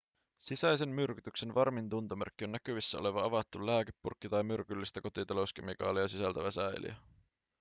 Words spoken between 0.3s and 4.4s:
sisäisen myrkytyksen varmin tuntomerkki on näkyvissä oleva avattu lääkepurkki